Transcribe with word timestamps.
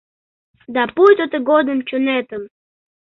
Да 0.75 0.83
пуйто 0.95 1.25
тыгодым 1.31 1.79
чонетым 1.87 2.43